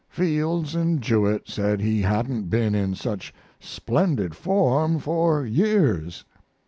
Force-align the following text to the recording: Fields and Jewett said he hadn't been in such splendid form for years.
Fields 0.09 0.73
and 0.73 0.99
Jewett 0.99 1.47
said 1.47 1.79
he 1.79 2.01
hadn't 2.01 2.49
been 2.49 2.73
in 2.73 2.95
such 2.95 3.31
splendid 3.59 4.33
form 4.35 4.97
for 4.97 5.45
years. 5.45 6.25